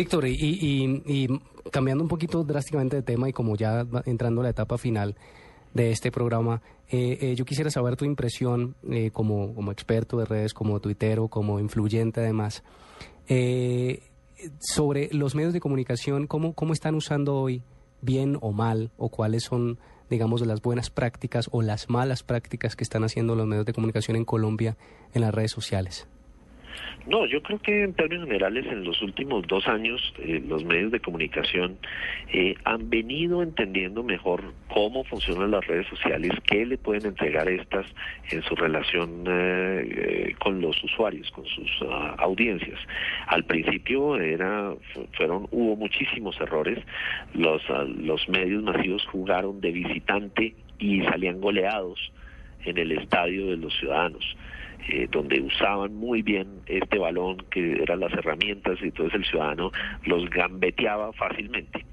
Víctor, 0.00 0.26
y, 0.26 1.28
cambiando 1.70 2.02
un 2.02 2.08
poquito 2.08 2.42
drásticamente 2.42 2.96
de 2.96 3.02
tema 3.02 3.28
y 3.28 3.34
como 3.34 3.54
ya 3.54 3.86
entrando 4.06 4.40
a 4.40 4.44
la 4.44 4.50
etapa 4.50 4.78
final 4.78 5.14
de 5.74 5.90
este 5.90 6.10
programa, 6.10 6.62
eh, 6.88 7.18
eh, 7.20 7.34
yo 7.36 7.44
quisiera 7.44 7.70
saber 7.70 7.96
tu 7.96 8.06
impresión 8.06 8.76
eh, 8.90 9.10
como, 9.12 9.54
como 9.54 9.70
experto 9.70 10.16
de 10.16 10.24
redes, 10.24 10.54
como 10.54 10.80
tuitero, 10.80 11.28
como 11.28 11.60
influyente 11.60 12.20
además, 12.20 12.62
sobre 14.58 15.10
los 15.12 15.34
medios 15.34 15.52
de 15.52 15.60
comunicación, 15.60 16.26
cómo, 16.26 16.54
cómo 16.54 16.72
están 16.72 16.94
usando 16.94 17.36
hoy, 17.36 17.62
bien 18.00 18.38
o 18.40 18.52
mal, 18.52 18.90
o 18.96 19.10
cuáles 19.10 19.44
son 19.44 19.78
digamos, 20.08 20.44
las 20.46 20.62
buenas 20.62 20.88
prácticas 20.88 21.48
o 21.52 21.60
las 21.60 21.90
malas 21.90 22.22
prácticas 22.22 22.74
que 22.74 22.84
están 22.84 23.04
haciendo 23.04 23.36
los 23.36 23.46
medios 23.46 23.66
de 23.66 23.74
comunicación 23.74 24.16
en 24.16 24.24
Colombia 24.24 24.78
en 25.12 25.20
las 25.20 25.32
redes 25.32 25.52
sociales? 25.52 26.08
No, 27.06 27.26
yo 27.26 27.42
creo 27.42 27.58
que 27.58 27.82
en 27.82 27.94
términos 27.94 28.26
generales 28.26 28.66
en 28.66 28.84
los 28.84 29.00
últimos 29.02 29.46
dos 29.46 29.66
años 29.66 30.12
eh, 30.18 30.42
los 30.46 30.64
medios 30.64 30.92
de 30.92 31.00
comunicación 31.00 31.78
eh, 32.32 32.54
han 32.64 32.90
venido 32.90 33.42
entendiendo 33.42 34.02
mejor 34.02 34.52
cómo 34.68 35.02
funcionan 35.04 35.50
las 35.50 35.66
redes 35.66 35.86
sociales, 35.88 36.32
qué 36.44 36.66
le 36.66 36.76
pueden 36.76 37.06
entregar 37.06 37.48
estas 37.48 37.86
en 38.30 38.42
su 38.42 38.54
relación 38.54 39.24
eh, 39.26 40.34
con 40.38 40.60
los 40.60 40.82
usuarios, 40.84 41.30
con 41.30 41.46
sus 41.46 41.70
ah, 41.88 42.14
audiencias. 42.18 42.78
Al 43.26 43.44
principio 43.44 44.16
era, 44.16 44.74
fueron, 45.16 45.48
hubo 45.50 45.76
muchísimos 45.76 46.38
errores. 46.40 46.78
Los, 47.34 47.62
ah, 47.70 47.84
los 47.84 48.28
medios 48.28 48.62
masivos 48.62 49.04
jugaron 49.06 49.60
de 49.60 49.72
visitante 49.72 50.54
y 50.78 51.02
salían 51.04 51.40
goleados 51.40 52.12
en 52.64 52.78
el 52.78 52.92
estadio 52.92 53.46
de 53.46 53.56
los 53.56 53.74
ciudadanos. 53.78 54.36
Eh, 54.88 55.08
donde 55.10 55.40
usaban 55.40 55.94
muy 55.94 56.22
bien 56.22 56.48
este 56.66 56.98
balón, 56.98 57.36
que 57.50 57.82
eran 57.82 58.00
las 58.00 58.12
herramientas, 58.12 58.78
y 58.80 58.84
entonces 58.86 59.14
el 59.14 59.24
ciudadano 59.24 59.70
los 60.04 60.28
gambeteaba 60.30 61.12
fácilmente. 61.12 61.84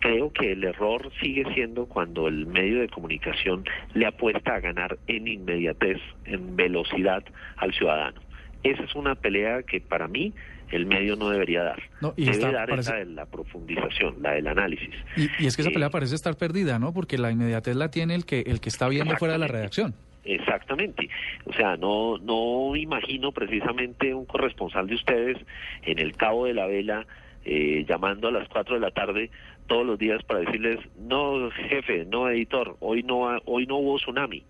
Creo 0.00 0.32
que 0.32 0.52
el 0.52 0.64
error 0.64 1.12
sigue 1.20 1.44
siendo 1.54 1.86
cuando 1.86 2.26
el 2.26 2.46
medio 2.46 2.80
de 2.80 2.88
comunicación 2.88 3.64
le 3.94 4.06
apuesta 4.06 4.56
a 4.56 4.60
ganar 4.60 4.98
en 5.06 5.28
inmediatez, 5.28 5.98
en 6.24 6.56
velocidad 6.56 7.22
al 7.56 7.72
ciudadano. 7.74 8.20
Esa 8.64 8.82
es 8.82 8.94
una 8.94 9.14
pelea 9.14 9.62
que 9.62 9.80
para 9.80 10.08
mí 10.08 10.32
el 10.70 10.86
medio 10.86 11.16
no 11.16 11.28
debería 11.28 11.62
dar. 11.62 11.82
No, 12.00 12.14
y 12.16 12.24
Debe 12.24 12.50
dar 12.50 12.70
esa 12.70 12.96
de 12.96 13.04
la 13.04 13.26
profundización, 13.26 14.16
la 14.22 14.32
del 14.32 14.46
análisis. 14.46 14.90
Y, 15.16 15.46
es 15.46 15.54
que 15.54 15.62
esa 15.62 15.70
pelea 15.70 15.88
eh, 15.88 15.92
parece 15.92 16.14
estar 16.14 16.34
perdida, 16.36 16.78
¿no? 16.78 16.92
Porque 16.92 17.18
la 17.18 17.30
inmediatez 17.30 17.76
la 17.76 17.90
tiene 17.90 18.14
el 18.14 18.24
que 18.24 18.40
el 18.40 18.60
que 18.60 18.70
está 18.70 18.88
viendo 18.88 19.16
fuera 19.16 19.34
de 19.34 19.38
la 19.38 19.48
redacción. 19.48 19.94
Exactamente. 20.24 21.08
O 21.44 21.52
sea, 21.52 21.76
no, 21.76 22.18
no 22.18 22.76
imagino 22.76 23.32
precisamente 23.32 24.14
un 24.14 24.24
corresponsal 24.24 24.86
de 24.86 24.94
ustedes 24.94 25.38
en 25.82 25.98
el 25.98 26.16
Cabo 26.16 26.46
de 26.46 26.54
la 26.54 26.66
Vela 26.66 27.06
eh, 27.44 27.84
llamando 27.88 28.28
a 28.28 28.32
las 28.32 28.48
4 28.48 28.76
de 28.76 28.80
la 28.80 28.92
tarde 28.92 29.30
todos 29.66 29.84
los 29.84 29.98
días 29.98 30.22
para 30.22 30.40
decirles, 30.40 30.78
no, 30.96 31.50
jefe, 31.50 32.04
no, 32.04 32.28
editor, 32.28 32.76
hoy 32.80 33.02
no, 33.02 33.22
hoy 33.46 33.66
no 33.66 33.78
hubo 33.78 33.96
tsunami. 33.96 34.44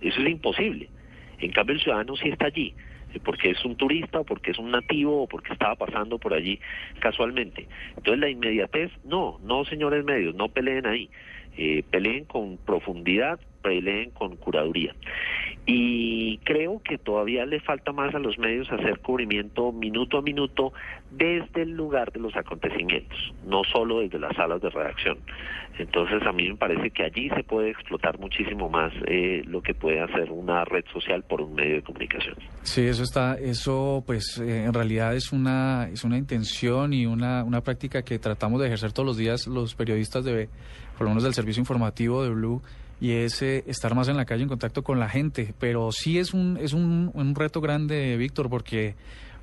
Eso 0.00 0.20
es 0.20 0.28
imposible. 0.28 0.88
En 1.38 1.52
cambio, 1.52 1.74
el 1.74 1.82
ciudadano 1.82 2.16
sí 2.16 2.28
está 2.28 2.46
allí 2.46 2.74
eh, 3.14 3.20
porque 3.24 3.50
es 3.50 3.64
un 3.64 3.76
turista 3.76 4.20
o 4.20 4.24
porque 4.24 4.50
es 4.50 4.58
un 4.58 4.70
nativo 4.70 5.22
o 5.22 5.26
porque 5.26 5.52
estaba 5.52 5.74
pasando 5.74 6.18
por 6.18 6.34
allí 6.34 6.60
casualmente. 6.98 7.66
Entonces 7.96 8.18
la 8.18 8.28
inmediatez, 8.28 8.90
no, 9.04 9.38
no 9.42 9.64
señores 9.64 10.04
medios, 10.04 10.34
no 10.34 10.48
peleen 10.48 10.86
ahí, 10.86 11.08
eh, 11.56 11.82
peleen 11.90 12.24
con 12.24 12.58
profundidad, 12.58 13.40
peleen 13.62 14.10
con 14.10 14.36
curaduría. 14.36 14.94
Y 15.64 16.38
creo 16.38 16.82
que 16.82 16.98
todavía 16.98 17.46
le 17.46 17.60
falta 17.60 17.92
más 17.92 18.12
a 18.14 18.18
los 18.18 18.36
medios 18.36 18.70
hacer 18.72 18.98
cubrimiento 18.98 19.70
minuto 19.70 20.18
a 20.18 20.22
minuto 20.22 20.72
desde 21.10 21.62
el 21.62 21.70
lugar 21.70 22.10
de 22.10 22.18
los 22.18 22.34
acontecimientos, 22.36 23.32
no 23.46 23.62
solo 23.72 24.00
desde 24.00 24.18
las 24.18 24.34
salas 24.34 24.60
de 24.60 24.70
redacción. 24.70 25.18
Entonces 25.78 26.20
a 26.26 26.32
mí 26.32 26.48
me 26.48 26.56
parece 26.56 26.90
que 26.90 27.04
allí 27.04 27.30
se 27.30 27.44
puede 27.44 27.70
explotar 27.70 28.18
muchísimo 28.18 28.68
más 28.68 28.92
eh, 29.06 29.42
lo 29.46 29.62
que 29.62 29.72
puede 29.72 30.00
hacer 30.00 30.32
una 30.32 30.64
red 30.64 30.84
social 30.92 31.22
por 31.22 31.40
un 31.40 31.54
medio 31.54 31.76
de 31.76 31.82
comunicación. 31.82 32.34
Sí, 32.62 32.82
eso 32.82 33.04
está, 33.04 33.34
eso 33.34 34.02
pues 34.04 34.38
eh, 34.38 34.64
en 34.64 34.74
realidad 34.74 35.14
es 35.14 35.32
una 35.32 35.88
es 35.92 36.04
una 36.04 36.18
intención 36.18 36.92
y 36.92 37.06
una 37.06 37.44
una 37.44 37.62
práctica 37.62 38.02
que 38.02 38.18
tratamos 38.18 38.60
de 38.60 38.66
ejercer 38.66 38.92
todos 38.92 39.06
los 39.06 39.16
días 39.16 39.46
los 39.46 39.74
periodistas 39.74 40.24
de 40.24 40.48
por 40.98 41.02
lo 41.02 41.10
menos 41.10 41.22
del 41.22 41.34
servicio 41.34 41.60
informativo 41.60 42.22
de 42.22 42.30
Blue 42.30 42.62
y 43.02 43.14
es 43.14 43.42
eh, 43.42 43.64
estar 43.66 43.96
más 43.96 44.06
en 44.06 44.16
la 44.16 44.24
calle 44.24 44.44
en 44.44 44.48
contacto 44.48 44.84
con 44.84 45.00
la 45.00 45.08
gente. 45.08 45.54
Pero 45.58 45.90
sí 45.90 46.20
es 46.20 46.32
un, 46.32 46.56
es 46.56 46.72
un, 46.72 47.10
un 47.12 47.34
reto 47.34 47.60
grande, 47.60 48.16
Víctor, 48.16 48.48
porque 48.48 48.94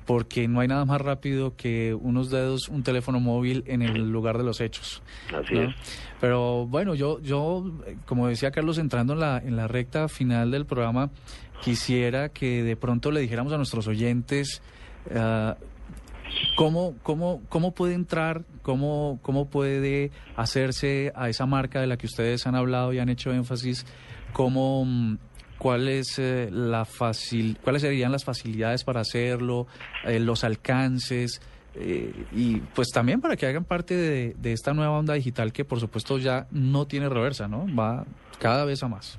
porque 0.06 0.48
no 0.48 0.60
hay 0.60 0.66
nada 0.66 0.86
más 0.86 0.98
rápido 0.98 1.54
que 1.56 1.94
unos 1.94 2.30
dedos, 2.30 2.68
un 2.68 2.82
teléfono 2.82 3.20
móvil 3.20 3.62
en 3.66 3.82
el 3.82 4.10
lugar 4.10 4.38
de 4.38 4.44
los 4.44 4.62
hechos. 4.62 5.02
Así 5.28 5.58
es. 5.58 5.74
Pero 6.20 6.66
bueno, 6.66 6.94
yo, 6.94 7.20
yo, 7.20 7.70
como 8.06 8.26
decía 8.28 8.50
Carlos, 8.50 8.78
entrando 8.78 9.12
en 9.12 9.20
la, 9.20 9.38
en 9.38 9.56
la 9.56 9.68
recta 9.68 10.08
final 10.08 10.50
del 10.50 10.64
programa, 10.64 11.10
quisiera 11.62 12.30
que 12.30 12.62
de 12.64 12.76
pronto 12.76 13.10
le 13.10 13.20
dijéramos 13.20 13.52
a 13.52 13.58
nuestros 13.58 13.86
oyentes 13.86 14.62
uh, 15.10 15.52
¿Cómo, 16.56 16.94
cómo, 17.02 17.42
cómo 17.48 17.72
puede 17.72 17.94
entrar, 17.94 18.42
cómo, 18.62 19.18
cómo 19.22 19.48
puede 19.48 20.10
hacerse 20.36 21.12
a 21.14 21.28
esa 21.28 21.46
marca 21.46 21.80
de 21.80 21.86
la 21.86 21.96
que 21.96 22.06
ustedes 22.06 22.46
han 22.46 22.54
hablado 22.54 22.92
y 22.92 22.98
han 22.98 23.08
hecho 23.08 23.32
énfasis? 23.32 23.86
¿Cómo, 24.32 24.84
mm, 24.84 25.18
cuál 25.58 25.88
es, 25.88 26.18
eh, 26.18 26.48
la 26.50 26.84
facil, 26.84 27.58
¿Cuáles 27.62 27.82
serían 27.82 28.12
las 28.12 28.24
facilidades 28.24 28.84
para 28.84 29.00
hacerlo, 29.00 29.66
eh, 30.04 30.18
los 30.18 30.44
alcances? 30.44 31.40
Eh, 31.74 32.26
y 32.32 32.56
pues 32.56 32.88
también 32.88 33.20
para 33.20 33.36
que 33.36 33.46
hagan 33.46 33.64
parte 33.64 33.94
de, 33.94 34.34
de, 34.36 34.52
esta 34.52 34.74
nueva 34.74 34.98
onda 34.98 35.14
digital 35.14 35.52
que 35.52 35.64
por 35.64 35.78
supuesto 35.78 36.18
ya 36.18 36.48
no 36.50 36.86
tiene 36.86 37.08
reversa, 37.08 37.46
¿no? 37.46 37.64
Va 37.76 38.04
cada 38.40 38.64
vez 38.64 38.82
a 38.82 38.88
más. 38.88 39.18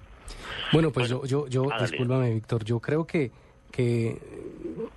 Bueno, 0.73 0.91
pues 0.91 1.09
yo, 1.09 1.25
yo, 1.25 1.47
yo 1.47 1.67
discúlpame, 1.79 2.33
Víctor, 2.33 2.63
yo 2.63 2.79
creo 2.79 3.05
que 3.05 3.31
que 3.71 4.19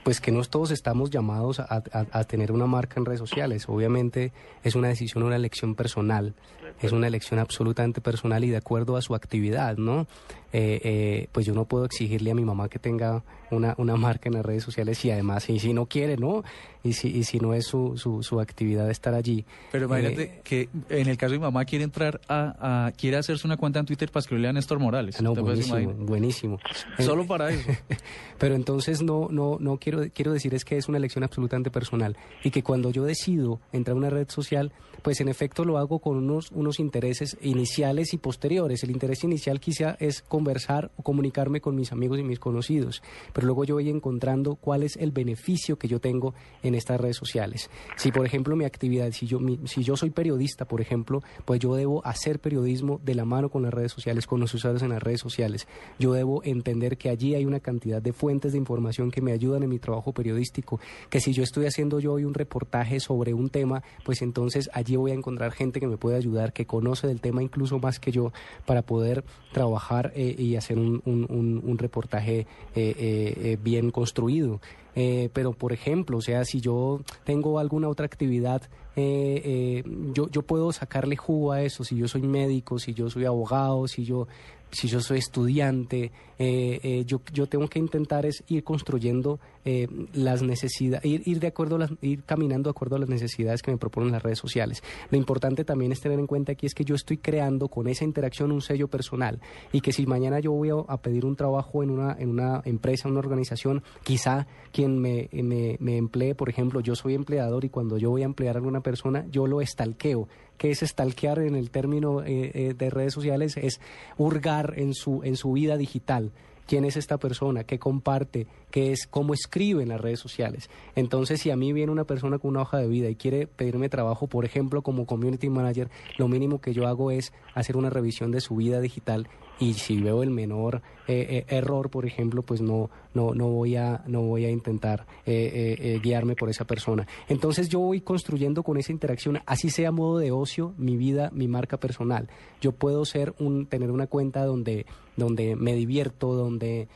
pues 0.02 0.20
que 0.20 0.30
no 0.30 0.42
todos 0.44 0.70
estamos 0.70 1.10
llamados 1.10 1.60
a, 1.60 1.82
a, 1.90 2.24
tener 2.24 2.52
una 2.52 2.66
marca 2.66 3.00
en 3.00 3.06
redes 3.06 3.20
sociales. 3.20 3.68
Obviamente 3.68 4.32
es 4.62 4.74
una 4.74 4.88
decisión, 4.88 5.24
una 5.24 5.36
elección 5.36 5.74
personal, 5.74 6.34
es 6.80 6.92
una 6.92 7.06
elección 7.06 7.40
absolutamente 7.40 8.00
personal 8.00 8.44
y 8.44 8.50
de 8.50 8.58
acuerdo 8.58 8.96
a 8.96 9.02
su 9.02 9.14
actividad, 9.14 9.76
¿no? 9.76 10.06
Eh, 10.56 10.80
eh, 10.84 11.28
pues 11.32 11.44
yo 11.46 11.52
no 11.52 11.64
puedo 11.64 11.84
exigirle 11.84 12.30
a 12.30 12.34
mi 12.36 12.44
mamá 12.44 12.68
que 12.68 12.78
tenga 12.78 13.24
una, 13.50 13.74
una 13.76 13.96
marca 13.96 14.28
en 14.28 14.34
las 14.34 14.46
redes 14.46 14.62
sociales 14.62 15.04
y 15.04 15.10
además, 15.10 15.50
y 15.50 15.58
si 15.58 15.74
no 15.74 15.86
quiere, 15.86 16.16
¿no? 16.16 16.44
Y 16.84 16.92
si, 16.92 17.08
y 17.08 17.24
si 17.24 17.40
no 17.40 17.54
es 17.54 17.66
su, 17.66 17.96
su, 17.96 18.22
su 18.22 18.38
actividad 18.40 18.88
estar 18.88 19.14
allí. 19.14 19.44
Pero 19.72 19.86
imagínate 19.86 20.22
eh, 20.22 20.40
que 20.44 20.68
en 20.90 21.08
el 21.08 21.16
caso 21.16 21.32
de 21.32 21.38
mi 21.38 21.42
mamá 21.42 21.64
quiere 21.64 21.82
entrar 21.82 22.20
a, 22.28 22.92
quiere 22.96 23.16
hacerse 23.16 23.44
una 23.48 23.56
cuenta 23.56 23.80
en 23.80 23.86
Twitter 23.86 24.12
para 24.12 24.20
escribirle 24.20 24.46
a 24.46 24.52
Néstor 24.52 24.78
Morales. 24.78 25.20
No, 25.20 25.34
buenísimo, 25.34 25.92
buenísimo. 25.94 26.60
Solo 27.00 27.26
para 27.26 27.50
eso. 27.50 27.72
Pero 28.38 28.54
entonces 28.54 29.02
no, 29.02 29.26
no, 29.32 29.56
no 29.58 29.78
quiero, 29.78 30.02
quiero 30.14 30.32
decir 30.32 30.54
es 30.54 30.64
que 30.64 30.76
es 30.76 30.88
una 30.88 30.98
elección 30.98 31.24
absolutamente 31.24 31.72
personal 31.72 32.16
y 32.44 32.52
que 32.52 32.62
cuando 32.62 32.90
yo 32.90 33.02
decido 33.02 33.60
entrar 33.72 33.96
a 33.96 33.98
una 33.98 34.10
red 34.10 34.28
social, 34.28 34.72
pues 35.02 35.20
en 35.20 35.28
efecto 35.28 35.64
lo 35.64 35.78
hago 35.78 35.98
con 35.98 36.16
unos, 36.16 36.50
unos 36.52 36.78
intereses 36.78 37.36
iniciales 37.42 38.14
y 38.14 38.18
posteriores. 38.18 38.84
El 38.84 38.90
interés 38.90 39.24
inicial 39.24 39.58
quizá 39.58 39.96
es 39.98 40.22
conversar 40.44 40.90
o 40.98 41.02
comunicarme 41.02 41.62
con 41.62 41.74
mis 41.74 41.90
amigos 41.90 42.18
y 42.18 42.22
mis 42.22 42.38
conocidos, 42.38 43.02
pero 43.32 43.46
luego 43.46 43.64
yo 43.64 43.76
voy 43.76 43.88
encontrando 43.88 44.56
cuál 44.56 44.82
es 44.82 44.98
el 44.98 45.10
beneficio 45.10 45.78
que 45.78 45.88
yo 45.88 46.00
tengo 46.00 46.34
en 46.62 46.74
estas 46.74 47.00
redes 47.00 47.16
sociales. 47.16 47.70
Si, 47.96 48.12
por 48.12 48.26
ejemplo, 48.26 48.54
mi 48.56 48.66
actividad, 48.66 49.10
si 49.12 49.26
yo, 49.26 49.38
si 49.64 49.82
yo 49.82 49.96
soy 49.96 50.10
periodista, 50.10 50.66
por 50.66 50.82
ejemplo, 50.82 51.22
pues 51.46 51.60
yo 51.60 51.74
debo 51.74 52.04
hacer 52.04 52.40
periodismo 52.40 53.00
de 53.02 53.14
la 53.14 53.24
mano 53.24 53.48
con 53.48 53.62
las 53.62 53.72
redes 53.72 53.92
sociales, 53.92 54.26
con 54.26 54.38
los 54.38 54.52
usuarios 54.52 54.82
en 54.82 54.90
las 54.90 55.02
redes 55.02 55.20
sociales. 55.20 55.66
Yo 55.98 56.12
debo 56.12 56.44
entender 56.44 56.98
que 56.98 57.08
allí 57.08 57.34
hay 57.34 57.46
una 57.46 57.60
cantidad 57.60 58.02
de 58.02 58.12
fuentes 58.12 58.52
de 58.52 58.58
información 58.58 59.10
que 59.10 59.22
me 59.22 59.32
ayudan 59.32 59.62
en 59.62 59.70
mi 59.70 59.78
trabajo 59.78 60.12
periodístico, 60.12 60.78
que 61.08 61.20
si 61.20 61.32
yo 61.32 61.42
estoy 61.42 61.64
haciendo 61.64 62.00
yo 62.00 62.12
hoy 62.12 62.24
un 62.24 62.34
reportaje 62.34 63.00
sobre 63.00 63.32
un 63.32 63.48
tema, 63.48 63.82
pues 64.04 64.20
entonces 64.20 64.68
allí 64.74 64.96
voy 64.96 65.12
a 65.12 65.14
encontrar 65.14 65.52
gente 65.52 65.80
que 65.80 65.86
me 65.86 65.96
puede 65.96 66.18
ayudar, 66.18 66.52
que 66.52 66.66
conoce 66.66 67.06
del 67.06 67.22
tema 67.22 67.42
incluso 67.42 67.78
más 67.78 67.98
que 67.98 68.12
yo, 68.12 68.30
para 68.66 68.82
poder 68.82 69.24
trabajar 69.54 70.12
eh, 70.14 70.33
y 70.36 70.56
hacer 70.56 70.78
un, 70.78 71.02
un, 71.04 71.78
reportaje 71.78 72.46
eh, 72.74 72.94
eh, 72.96 73.58
bien 73.62 73.90
construido. 73.90 74.60
Pero, 74.94 75.52
por 75.52 75.72
ejemplo, 75.72 76.18
o 76.18 76.22
sea, 76.22 76.44
si 76.44 76.60
yo 76.60 77.00
tengo 77.24 77.58
alguna 77.58 77.88
otra 77.88 78.06
actividad, 78.06 78.62
yo, 78.96 80.28
yo 80.30 80.42
puedo 80.42 80.72
sacarle 80.72 81.16
jugo 81.16 81.52
a 81.52 81.62
eso, 81.62 81.82
si 81.84 81.96
yo 81.96 82.06
soy 82.06 82.22
médico, 82.22 82.78
si 82.78 82.94
yo 82.94 83.10
soy 83.10 83.24
abogado, 83.24 83.88
si 83.88 84.04
yo 84.04 84.28
si 84.74 84.88
yo 84.88 85.00
soy 85.00 85.18
estudiante, 85.18 86.10
eh, 86.38 86.80
eh, 86.82 87.04
yo, 87.06 87.20
yo 87.32 87.46
tengo 87.46 87.68
que 87.68 87.78
intentar 87.78 88.26
es 88.26 88.42
ir 88.48 88.64
construyendo 88.64 89.38
eh, 89.64 89.86
las 90.12 90.42
necesidades, 90.42 91.04
ir, 91.04 91.22
ir, 91.26 91.38
de 91.38 91.46
acuerdo 91.46 91.78
ir 92.02 92.24
caminando 92.24 92.68
de 92.68 92.72
acuerdo 92.72 92.96
a 92.96 92.98
las 92.98 93.08
necesidades 93.08 93.62
que 93.62 93.70
me 93.70 93.78
proponen 93.78 94.10
las 94.10 94.22
redes 94.22 94.38
sociales. 94.38 94.82
Lo 95.10 95.16
importante 95.16 95.64
también 95.64 95.92
es 95.92 96.00
tener 96.00 96.18
en 96.18 96.26
cuenta 96.26 96.52
aquí 96.52 96.66
es 96.66 96.74
que 96.74 96.84
yo 96.84 96.96
estoy 96.96 97.18
creando 97.18 97.68
con 97.68 97.86
esa 97.86 98.04
interacción 98.04 98.50
un 98.50 98.62
sello 98.62 98.88
personal 98.88 99.40
y 99.72 99.80
que 99.80 99.92
si 99.92 100.06
mañana 100.06 100.40
yo 100.40 100.52
voy 100.52 100.70
a, 100.70 100.96
pedir 100.98 101.24
un 101.24 101.36
trabajo 101.36 101.82
en 101.82 101.90
una, 101.90 102.16
en 102.18 102.30
una 102.30 102.62
empresa, 102.64 103.08
una 103.08 103.20
organización, 103.20 103.82
quizá 104.02 104.46
me, 104.88 105.28
me, 105.32 105.76
me, 105.80 105.96
emplee, 105.96 106.34
por 106.34 106.48
ejemplo, 106.48 106.80
yo 106.80 106.94
soy 106.94 107.14
empleador 107.14 107.64
y 107.64 107.68
cuando 107.68 107.98
yo 107.98 108.10
voy 108.10 108.22
a 108.22 108.26
emplear 108.26 108.56
a 108.56 108.58
alguna 108.58 108.80
persona, 108.80 109.26
yo 109.30 109.46
lo 109.46 109.60
estalqueo. 109.60 110.28
¿Qué 110.58 110.70
es 110.70 110.82
estalquear 110.82 111.40
en 111.40 111.56
el 111.56 111.70
término 111.70 112.22
eh, 112.22 112.50
eh, 112.54 112.74
de 112.74 112.90
redes 112.90 113.12
sociales? 113.12 113.56
Es 113.56 113.80
hurgar 114.16 114.74
en 114.76 114.94
su, 114.94 115.22
en 115.24 115.36
su 115.36 115.52
vida 115.52 115.76
digital 115.76 116.30
quién 116.66 116.84
es 116.84 116.96
esta 116.96 117.18
persona, 117.18 117.64
qué 117.64 117.78
comparte, 117.78 118.46
qué 118.74 118.90
es, 118.90 119.06
cómo 119.06 119.34
escribe 119.34 119.84
en 119.84 119.90
las 119.90 120.00
redes 120.00 120.18
sociales. 120.18 120.68
Entonces, 120.96 121.40
si 121.40 121.52
a 121.52 121.56
mí 121.56 121.72
viene 121.72 121.92
una 121.92 122.06
persona 122.06 122.40
con 122.40 122.50
una 122.50 122.62
hoja 122.62 122.78
de 122.78 122.88
vida 122.88 123.08
y 123.08 123.14
quiere 123.14 123.46
pedirme 123.46 123.88
trabajo, 123.88 124.26
por 124.26 124.44
ejemplo, 124.44 124.82
como 124.82 125.06
community 125.06 125.48
manager, 125.48 125.90
lo 126.18 126.26
mínimo 126.26 126.60
que 126.60 126.72
yo 126.72 126.88
hago 126.88 127.12
es 127.12 127.32
hacer 127.54 127.76
una 127.76 127.88
revisión 127.88 128.32
de 128.32 128.40
su 128.40 128.56
vida 128.56 128.80
digital 128.80 129.28
y 129.60 129.74
si 129.74 130.00
veo 130.00 130.24
el 130.24 130.30
menor 130.30 130.82
eh, 131.06 131.44
eh, 131.46 131.56
error, 131.56 131.88
por 131.88 132.04
ejemplo, 132.04 132.42
pues 132.42 132.60
no, 132.60 132.90
no, 133.14 133.32
no, 133.32 133.46
voy, 133.46 133.76
a, 133.76 134.02
no 134.08 134.22
voy 134.22 134.44
a 134.44 134.50
intentar 134.50 135.06
eh, 135.24 136.00
guiarme 136.02 136.34
por 136.34 136.50
esa 136.50 136.64
persona. 136.64 137.06
Entonces 137.28 137.68
yo 137.68 137.78
voy 137.78 138.00
construyendo 138.00 138.64
con 138.64 138.76
esa 138.76 138.90
interacción, 138.90 139.38
así 139.46 139.70
sea 139.70 139.92
modo 139.92 140.18
de 140.18 140.32
ocio, 140.32 140.74
mi 140.78 140.96
vida, 140.96 141.30
mi 141.32 141.46
marca 141.46 141.76
personal. 141.76 142.28
Yo 142.60 142.72
puedo 142.72 143.04
ser 143.04 143.34
un, 143.38 143.66
tener 143.66 143.92
una 143.92 144.08
cuenta 144.08 144.44
donde, 144.44 144.84
donde 145.16 145.54
me 145.54 145.74
divierto, 145.74 146.34
donde 146.34 146.88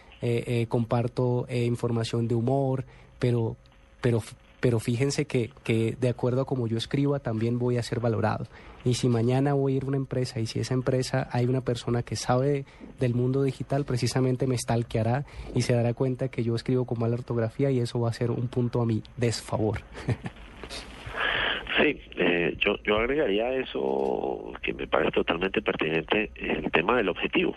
comparto 0.69 1.47
información 1.51 2.29
de 2.29 2.35
humor, 2.35 2.85
pero, 3.19 3.57
pero 4.01 4.23
pero 4.61 4.81
fíjense 4.81 5.27
que, 5.27 5.51
que 5.65 5.95
de 6.01 6.09
acuerdo 6.09 6.43
a 6.43 6.45
como 6.45 6.67
yo 6.67 6.77
escriba 6.77 7.21
también 7.21 7.59
voy 7.59 7.79
a 7.79 7.83
ser 7.83 8.01
valorado. 8.01 8.47
Y 8.85 8.95
si 8.95 9.09
mañana 9.09 9.55
voy 9.55 9.75
a 9.75 9.77
ir 9.77 9.85
a 9.85 9.87
una 9.87 9.97
empresa 9.97 10.41
y 10.41 10.47
si 10.47 10.61
esa 10.61 10.75
empresa 10.75 11.29
hay 11.33 11.47
una 11.47 11.61
persona 11.61 12.03
que 12.03 12.17
sabe 12.17 12.65
del 12.99 13.15
mundo 13.15 13.43
digital, 13.43 13.85
precisamente 13.85 14.47
me 14.47 14.57
stalkeará 14.57 15.25
y 15.55 15.63
se 15.63 15.75
dará 15.75 15.95
cuenta 15.95 16.29
que 16.29 16.43
yo 16.43 16.55
escribo 16.55 16.87
con 16.87 16.99
mala 16.99 17.15
ortografía 17.15 17.71
y 17.71 17.81
eso 17.81 18.01
va 18.01 18.11
a 18.11 18.13
ser 18.13 18.31
un 18.31 18.49
punto 18.49 18.81
a 18.81 18.87
mi 18.87 19.03
desfavor. 19.17 19.79
Sí, 21.81 22.01
eh, 22.17 22.57
yo, 22.59 22.75
yo 22.83 22.97
agregaría 22.97 23.53
eso 23.53 24.53
que 24.63 24.73
me 24.73 24.89
parece 24.89 25.13
totalmente 25.13 25.63
pertinente, 25.63 26.33
el 26.35 26.73
tema 26.73 26.97
del 26.97 27.09
objetivo. 27.09 27.55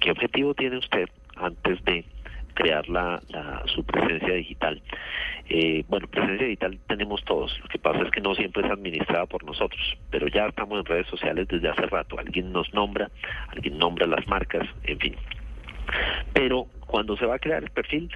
¿Qué 0.00 0.12
objetivo 0.12 0.54
tiene 0.54 0.78
usted 0.78 1.08
antes 1.44 1.82
de 1.84 2.04
crear 2.54 2.88
la, 2.88 3.20
su 3.66 3.84
presencia 3.84 4.34
digital. 4.34 4.82
Eh, 5.48 5.84
bueno, 5.88 6.06
presencia 6.06 6.46
digital 6.46 6.78
tenemos 6.86 7.24
todos, 7.24 7.58
lo 7.60 7.68
que 7.68 7.78
pasa 7.78 8.02
es 8.02 8.10
que 8.10 8.20
no 8.20 8.34
siempre 8.34 8.64
es 8.64 8.70
administrada 8.70 9.26
por 9.26 9.44
nosotros, 9.44 9.80
pero 10.10 10.28
ya 10.28 10.46
estamos 10.46 10.78
en 10.78 10.84
redes 10.84 11.06
sociales 11.08 11.48
desde 11.48 11.68
hace 11.68 11.86
rato, 11.86 12.18
alguien 12.18 12.52
nos 12.52 12.72
nombra, 12.72 13.10
alguien 13.48 13.78
nombra 13.78 14.06
las 14.06 14.26
marcas, 14.28 14.68
en 14.84 14.98
fin. 14.98 15.16
Pero 16.32 16.66
cuando 16.86 17.16
se 17.16 17.26
va 17.26 17.36
a 17.36 17.38
crear 17.38 17.62
el 17.62 17.70
perfil, 17.70 18.10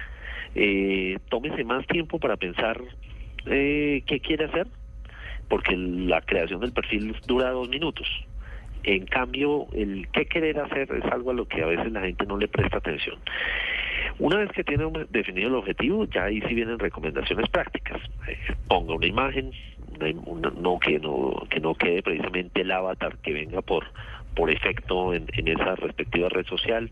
eh, 0.55 1.17
tómese 1.29 1.63
más 1.63 1.85
tiempo 1.87 2.19
para 2.19 2.37
pensar 2.37 2.81
eh, 3.45 4.03
qué 4.05 4.19
quiere 4.19 4.45
hacer, 4.45 4.67
porque 5.49 5.75
la 5.75 6.21
creación 6.21 6.61
del 6.61 6.71
perfil 6.71 7.15
dura 7.27 7.51
dos 7.51 7.69
minutos. 7.69 8.07
En 8.87 9.05
cambio, 9.05 9.67
el 9.73 10.07
qué 10.13 10.27
querer 10.27 10.57
hacer 10.61 10.89
es 10.93 11.03
algo 11.11 11.31
a 11.31 11.33
lo 11.33 11.45
que 11.45 11.61
a 11.61 11.65
veces 11.65 11.91
la 11.91 11.99
gente 11.99 12.25
no 12.25 12.37
le 12.37 12.47
presta 12.47 12.77
atención. 12.77 13.17
Una 14.17 14.37
vez 14.37 14.49
que 14.53 14.63
tiene 14.63 14.89
definido 15.09 15.49
el 15.49 15.55
objetivo, 15.55 16.05
ya 16.05 16.23
ahí 16.23 16.39
sí 16.47 16.53
vienen 16.55 16.79
recomendaciones 16.79 17.49
prácticas. 17.49 18.01
Eh, 18.29 18.37
ponga 18.69 18.95
una 18.95 19.05
imagen, 19.05 19.51
no 19.99 20.79
que 20.79 20.99
no 20.99 21.33
que 21.49 21.59
no 21.59 21.75
quede 21.75 22.01
precisamente 22.01 22.61
el 22.61 22.71
avatar 22.71 23.17
que 23.17 23.33
venga 23.33 23.61
por 23.61 23.83
por 24.37 24.49
efecto 24.49 25.13
en, 25.13 25.27
esa 25.33 25.75
respectiva 25.75 26.29
red 26.29 26.45
social. 26.45 26.89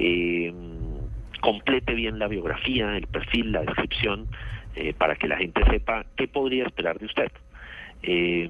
Eh, 0.00 0.52
complete 1.40 1.94
bien 1.94 2.18
la 2.18 2.26
biografía, 2.26 2.96
el 2.96 3.06
perfil, 3.06 3.52
la 3.52 3.60
descripción, 3.60 4.26
eh, 4.74 4.94
para 4.94 5.14
que 5.14 5.28
la 5.28 5.36
gente 5.36 5.62
sepa 5.70 6.06
qué 6.16 6.26
podría 6.26 6.64
esperar 6.64 6.98
de 6.98 7.06
usted. 7.06 7.30
Eh, 8.02 8.48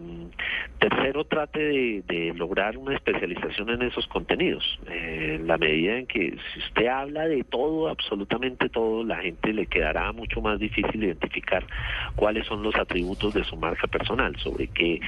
tercero, 0.79 1.25
trate 1.25 2.03
de, 2.07 2.33
lograr 2.35 2.77
una 2.77 2.95
especialización 2.95 3.71
en 3.71 3.83
esos 3.83 4.07
contenidos. 4.07 4.79
Eh, 4.89 5.37
en 5.37 5.47
la 5.47 5.57
medida 5.57 5.99
en 5.99 6.07
que 6.07 6.37
si 6.53 6.59
usted 6.61 6.87
habla 6.87 7.27
de 7.27 7.43
todo, 7.45 7.89
absolutamente 7.89 8.69
todo, 8.69 9.05
la 9.05 9.17
gente 9.17 9.53
le 9.53 9.67
quedará 9.67 10.13
mucho 10.13 10.41
más 10.41 10.59
difícil 10.59 11.03
identificar 11.03 11.67
cuáles 12.15 12.47
son 12.47 12.63
los 12.63 12.75
atributos 12.77 13.33
de 13.35 13.45
su 13.45 13.57
marca 13.57 13.87
personal, 13.87 14.37
sobre 14.37 14.69
qué, 14.69 15.01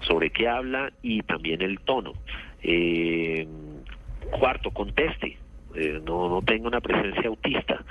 sobre 0.00 0.30
qué 0.30 0.48
habla 0.48 0.92
y 1.02 1.22
también 1.22 1.62
el 1.62 1.80
tono. 1.80 2.12
Eh, 2.62 3.46
cuarto, 4.30 4.70
conteste. 4.70 5.38
Eh, 5.76 6.00
no, 6.04 6.28
no 6.28 6.42
tenga 6.42 6.68
una 6.68 6.80
presencia 6.80 7.28
autista. 7.28 7.84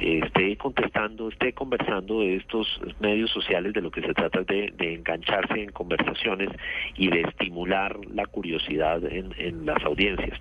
Eh, 0.00 0.20
esté 0.24 0.56
contestando, 0.56 1.28
esté 1.28 1.52
conversando 1.52 2.20
de 2.20 2.36
estos 2.36 2.66
medios 3.00 3.30
sociales, 3.30 3.72
de 3.72 3.80
lo 3.80 3.90
que 3.90 4.02
se 4.02 4.14
trata 4.14 4.42
de, 4.42 4.72
de 4.76 4.94
engancharse 4.94 5.62
en 5.62 5.70
conversaciones 5.70 6.50
y 6.96 7.08
de 7.08 7.22
estimular 7.22 7.96
la 8.12 8.26
curiosidad 8.26 9.02
en, 9.04 9.64
las 9.66 9.82
audiencias. 9.84 10.38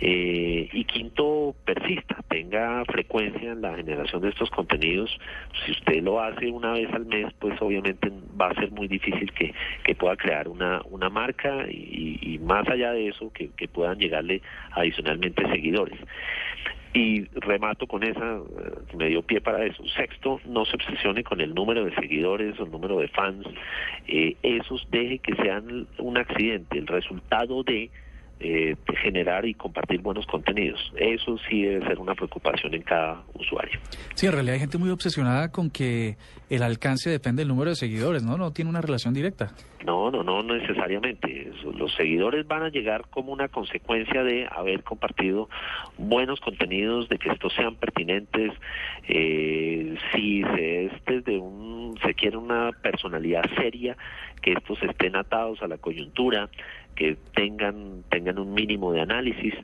Eh, 0.00 0.68
y 0.72 0.84
quinto, 0.84 1.54
persista, 1.64 2.15
tenga 2.28 2.84
frecuencia 2.84 3.52
en 3.52 3.62
la 3.62 3.76
generación 3.76 4.22
de 4.22 4.30
estos 4.30 4.50
contenidos. 4.50 5.16
Si 5.64 5.72
usted 5.72 6.02
lo 6.02 6.20
hace 6.20 6.50
una 6.50 6.72
vez 6.72 6.92
al 6.92 7.06
mes, 7.06 7.32
pues 7.38 7.60
obviamente 7.60 8.10
va 8.40 8.48
a 8.48 8.54
ser 8.54 8.70
muy 8.70 8.88
difícil 8.88 9.32
que, 9.32 9.54
que 9.84 9.94
pueda 9.94 10.16
crear 10.16 10.48
una, 10.48 10.82
una 10.90 11.08
marca 11.08 11.66
y, 11.68 12.18
y 12.20 12.38
más 12.38 12.68
allá 12.68 12.92
de 12.92 13.08
eso, 13.08 13.32
que, 13.32 13.50
que 13.56 13.68
puedan 13.68 13.98
llegarle 13.98 14.42
adicionalmente 14.72 15.46
seguidores. 15.48 15.98
Y 16.94 17.26
remato 17.40 17.86
con 17.86 18.02
esa, 18.04 18.36
eh, 18.36 18.96
me 18.96 19.08
dio 19.08 19.20
pie 19.20 19.42
para 19.42 19.66
eso. 19.66 19.86
Sexto, 19.88 20.40
no 20.46 20.64
se 20.64 20.76
obsesione 20.76 21.22
con 21.24 21.42
el 21.42 21.54
número 21.54 21.84
de 21.84 21.94
seguidores 21.94 22.58
o 22.58 22.64
el 22.64 22.70
número 22.70 22.98
de 22.98 23.08
fans. 23.08 23.46
Eh, 24.08 24.34
esos 24.42 24.88
deje 24.90 25.18
que 25.18 25.34
sean 25.34 25.86
un 25.98 26.16
accidente, 26.16 26.78
el 26.78 26.86
resultado 26.86 27.62
de 27.64 27.90
eh, 28.38 28.76
generar 29.02 29.46
y 29.46 29.54
compartir 29.54 30.00
buenos 30.00 30.26
contenidos. 30.26 30.92
Eso 30.96 31.36
sí 31.48 31.62
debe 31.62 31.86
ser 31.86 31.98
una 31.98 32.14
preocupación 32.14 32.74
en 32.74 32.82
cada 32.82 33.22
usuario. 33.34 33.78
Sí, 34.14 34.26
en 34.26 34.32
realidad 34.32 34.54
hay 34.54 34.60
gente 34.60 34.78
muy 34.78 34.90
obsesionada 34.90 35.50
con 35.50 35.70
que 35.70 36.16
el 36.50 36.62
alcance 36.62 37.10
depende 37.10 37.40
del 37.40 37.48
número 37.48 37.70
de 37.70 37.76
seguidores, 37.76 38.22
¿no? 38.22 38.36
No 38.36 38.52
tiene 38.52 38.70
una 38.70 38.80
relación 38.80 39.14
directa. 39.14 39.52
No, 39.84 40.10
no, 40.10 40.24
no 40.24 40.42
necesariamente. 40.42 41.52
Los 41.76 41.94
seguidores 41.94 42.46
van 42.46 42.64
a 42.64 42.70
llegar 42.70 43.04
como 43.08 43.32
una 43.32 43.48
consecuencia 43.48 44.24
de 44.24 44.48
haber 44.50 44.82
compartido 44.82 45.48
buenos 45.96 46.40
contenidos, 46.40 47.08
de 47.08 47.18
que 47.18 47.30
estos 47.30 47.52
sean 47.54 47.76
pertinentes. 47.76 48.52
Eh, 49.08 49.96
si 50.12 50.42
se 50.42 50.86
es 50.86 50.92
desde 51.06 51.38
un, 51.38 51.96
se 52.04 52.14
quiere 52.14 52.36
una 52.36 52.72
personalidad 52.82 53.44
seria, 53.56 53.96
que 54.42 54.52
estos 54.52 54.82
estén 54.82 55.16
atados 55.16 55.62
a 55.62 55.68
la 55.68 55.78
coyuntura, 55.78 56.48
que 56.94 57.16
tengan 57.34 58.04
tengan 58.10 58.38
un 58.38 58.54
mínimo 58.54 58.92
de 58.92 59.02
análisis, 59.02 59.54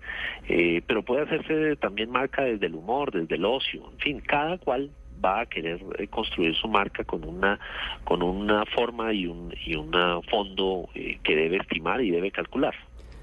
eh, 0.48 0.82
pero 0.86 1.02
puede 1.02 1.22
hacerse 1.22 1.76
también 1.76 2.10
marca 2.10 2.42
desde 2.42 2.66
el 2.66 2.74
humor, 2.74 3.10
desde 3.10 3.36
el 3.36 3.44
ocio, 3.44 3.90
en 3.92 3.98
fin, 3.98 4.20
cada 4.20 4.58
cual 4.58 4.90
va 5.24 5.40
a 5.40 5.46
querer 5.46 5.80
eh, 5.98 6.08
construir 6.08 6.54
su 6.54 6.68
marca 6.68 7.04
con 7.04 7.24
una 7.24 7.58
con 8.04 8.22
una 8.22 8.64
forma 8.66 9.12
y 9.12 9.26
un 9.26 9.54
y 9.64 9.76
un 9.76 9.92
fondo 10.30 10.88
eh, 10.94 11.18
que 11.22 11.36
debe 11.36 11.58
estimar 11.58 12.00
y 12.02 12.10
debe 12.10 12.30
calcular. 12.30 12.74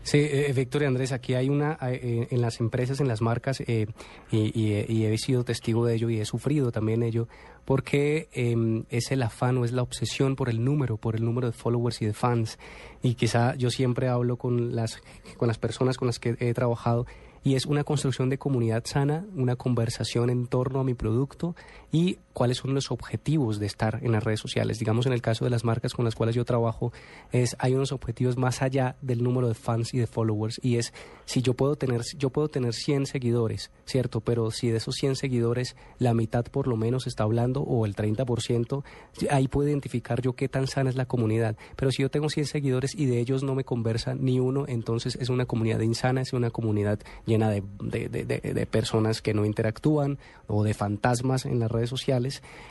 Sí, 0.09 0.17
eh, 0.17 0.51
Víctor 0.55 0.81
y 0.81 0.85
Andrés, 0.85 1.11
aquí 1.11 1.35
hay 1.35 1.49
una, 1.49 1.77
eh, 1.83 2.29
en 2.31 2.41
las 2.41 2.59
empresas, 2.59 2.99
en 2.99 3.07
las 3.07 3.21
marcas, 3.21 3.61
eh, 3.67 3.85
y, 4.31 4.73
he 4.73 5.17
sido 5.19 5.43
testigo 5.43 5.85
de 5.85 5.93
ello 5.93 6.09
y 6.09 6.19
he 6.19 6.25
sufrido 6.25 6.71
también 6.71 7.03
ello, 7.03 7.27
porque 7.63 8.27
em, 8.31 8.85
es 8.89 9.11
el 9.11 9.21
afán 9.21 9.59
o 9.59 9.65
es 9.65 9.71
la 9.71 9.83
obsesión 9.83 10.35
por 10.35 10.49
el 10.49 10.65
número, 10.65 10.97
por 10.97 11.15
el 11.15 11.23
número 11.23 11.45
de 11.45 11.53
followers 11.53 12.01
y 12.01 12.07
de 12.07 12.13
fans. 12.13 12.57
Y 13.03 13.13
quizá 13.13 13.53
yo 13.53 13.69
siempre 13.69 14.07
hablo 14.07 14.37
con 14.37 14.75
las, 14.75 14.99
con 15.37 15.47
las 15.47 15.59
personas 15.59 15.95
con 15.97 16.07
las 16.07 16.17
que 16.17 16.35
he 16.39 16.55
trabajado 16.55 17.05
y 17.43 17.55
es 17.55 17.65
una 17.65 17.83
construcción 17.83 18.29
de 18.29 18.37
comunidad 18.37 18.83
sana, 18.85 19.25
una 19.35 19.55
conversación 19.55 20.29
en 20.29 20.47
torno 20.47 20.79
a 20.79 20.83
mi 20.83 20.93
producto 20.93 21.55
y 21.91 22.17
cuáles 22.39 22.59
son 22.59 22.73
los 22.73 22.89
objetivos 22.89 23.59
de 23.59 23.65
estar 23.65 23.99
en 24.01 24.13
las 24.13 24.23
redes 24.23 24.39
sociales. 24.39 24.79
Digamos, 24.79 25.05
en 25.05 25.11
el 25.11 25.21
caso 25.21 25.43
de 25.43 25.51
las 25.51 25.65
marcas 25.65 25.93
con 25.93 26.05
las 26.05 26.15
cuales 26.15 26.35
yo 26.35 26.45
trabajo, 26.45 26.93
es 27.33 27.57
hay 27.59 27.75
unos 27.75 27.91
objetivos 27.91 28.37
más 28.37 28.61
allá 28.61 28.95
del 29.01 29.21
número 29.21 29.49
de 29.49 29.55
fans 29.55 29.93
y 29.93 29.97
de 29.97 30.07
followers 30.07 30.57
y 30.63 30.77
es 30.77 30.93
si 31.25 31.41
yo 31.41 31.53
puedo 31.53 31.75
tener 31.75 32.01
yo 32.17 32.29
puedo 32.29 32.47
tener 32.47 32.73
100 32.73 33.07
seguidores, 33.07 33.71
¿cierto? 33.83 34.21
Pero 34.21 34.51
si 34.51 34.69
de 34.69 34.77
esos 34.77 34.95
100 34.95 35.17
seguidores 35.17 35.75
la 35.97 36.13
mitad 36.13 36.45
por 36.45 36.67
lo 36.67 36.77
menos 36.77 37.07
está 37.07 37.23
hablando 37.23 37.59
o 37.59 37.85
el 37.85 37.93
30%, 37.93 38.83
ahí 39.31 39.49
puedo 39.49 39.67
identificar 39.67 40.21
yo 40.21 40.31
qué 40.31 40.47
tan 40.47 40.67
sana 40.67 40.89
es 40.89 40.95
la 40.95 41.07
comunidad. 41.07 41.57
Pero 41.75 41.91
si 41.91 42.03
yo 42.03 42.09
tengo 42.09 42.29
100 42.29 42.45
seguidores 42.45 42.95
y 42.95 43.05
de 43.05 43.19
ellos 43.19 43.43
no 43.43 43.53
me 43.53 43.65
conversa 43.65 44.15
ni 44.15 44.39
uno, 44.39 44.63
entonces 44.65 45.17
es 45.19 45.27
una 45.27 45.45
comunidad 45.45 45.81
insana, 45.81 46.21
es 46.21 46.31
una 46.31 46.51
comunidad 46.51 46.99
llena 47.25 47.49
de, 47.49 47.63
de, 47.81 48.65
personas 48.65 49.21
que 49.21 49.33
no 49.33 49.43
interactúan 49.43 50.19
o 50.47 50.63
de 50.63 50.73
fantasmas 50.73 51.45
en 51.45 51.59
las 51.59 51.69
redes 51.69 51.89
sociales 51.89 52.28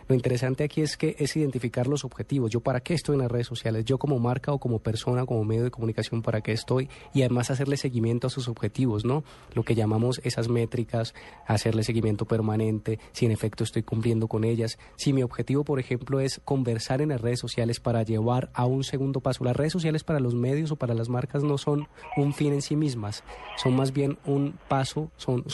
Lo 0.08 0.14
interesante 0.14 0.64
aquí 0.64 0.80
es 0.80 0.96
que 0.96 1.16
es 1.18 1.36
identificar 1.36 1.86
los 1.86 2.04
objetivos. 2.04 2.50
Yo 2.50 2.60
para 2.60 2.80
qué 2.80 2.94
estoy 2.94 3.14
en 3.14 3.22
las 3.22 3.30
redes 3.30 3.46
sociales, 3.46 3.84
yo 3.84 3.98
como 3.98 4.18
marca 4.18 4.52
o 4.52 4.58
como 4.58 4.78
persona, 4.78 5.26
como 5.26 5.44
medio 5.44 5.64
de 5.64 5.70
comunicación, 5.70 6.22
para 6.22 6.40
qué 6.40 6.52
estoy 6.52 6.88
y 7.12 7.22
además 7.22 7.50
hacerle 7.50 7.76
seguimiento 7.76 8.26
a 8.26 8.30
sus 8.30 8.48
objetivos, 8.48 9.04
¿no? 9.04 9.24
Lo 9.54 9.62
que 9.62 9.74
llamamos 9.74 10.20
esas 10.24 10.48
métricas, 10.48 11.14
hacerle 11.46 11.82
seguimiento 11.82 12.24
permanente, 12.24 12.98
si 13.12 13.26
en 13.26 13.32
efecto 13.32 13.64
estoy 13.64 13.82
cumpliendo 13.82 14.28
con 14.28 14.44
ellas. 14.44 14.78
Si 14.96 15.12
mi 15.12 15.22
objetivo, 15.22 15.64
por 15.64 15.80
ejemplo, 15.80 16.20
es 16.20 16.40
conversar 16.44 17.00
en 17.00 17.10
las 17.10 17.20
redes 17.20 17.40
sociales 17.40 17.80
para 17.80 18.02
llevar 18.02 18.50
a 18.54 18.64
un 18.66 18.84
segundo 18.84 19.20
paso. 19.20 19.44
Las 19.44 19.56
redes 19.56 19.72
sociales 19.72 20.04
para 20.04 20.20
los 20.20 20.34
medios 20.34 20.70
o 20.70 20.76
para 20.76 20.94
las 20.94 21.08
marcas 21.08 21.42
no 21.42 21.58
son 21.58 21.88
un 22.16 22.32
fin 22.32 22.52
en 22.52 22.62
sí 22.62 22.76
mismas, 22.76 23.24
son 23.56 23.74
más 23.76 23.92
bien 23.92 24.18
un 24.24 24.58
paso, 24.68 25.10
son 25.16 25.44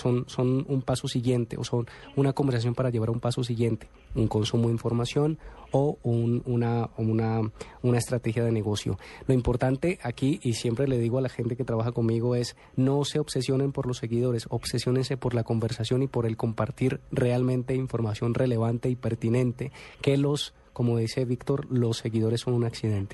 un 0.69 0.83
paso 0.83 1.09
siguiente 1.09 1.57
o 1.57 1.65
son 1.65 1.87
una 2.17 2.33
conversación 2.33 2.75
para 2.75 2.91
llevar 2.91 3.09
a 3.09 3.13
un 3.13 3.21
paso 3.21 3.45
siguiente, 3.45 3.89
un 4.15 4.29
consumo 4.29 4.69
de 4.69 4.73
información 4.73 5.39
o 5.71 5.99
una, 6.05 6.91
una, 6.97 7.51
una 7.83 7.99
estrategia 7.99 8.45
de 8.45 8.53
negocio. 8.53 8.97
Lo 9.27 9.35
importante 9.35 9.99
aquí, 10.03 10.39
y 10.43 10.55
siempre 10.55 10.87
le 10.87 10.99
digo 10.99 11.19
a 11.19 11.21
la 11.21 11.29
gente 11.29 11.57
que 11.57 11.65
trabaja 11.65 11.91
conmigo, 11.91 12.37
es 12.37 12.57
no 12.77 13.05
se 13.05 13.19
obsesionen 13.19 13.73
por 13.73 13.87
los 13.87 13.99
seguidores, 13.99 14.47
obsesionense 14.51 15.17
por 15.17 15.35
la 15.35 15.43
conversación 15.43 16.03
y 16.05 16.07
por 16.07 16.27
el 16.27 16.37
compartir 16.37 17.01
realmente 17.11 17.75
información 17.75 18.35
relevante 18.35 18.89
y 18.89 18.95
pertinente, 18.95 19.73
que 20.01 20.17
los, 20.17 20.55
como 20.73 20.97
dice 20.97 21.25
Víctor, 21.25 21.67
los 21.71 21.99
seguidores 21.99 22.43
son 22.43 22.55
un 22.55 22.65
accidente. 22.65 23.13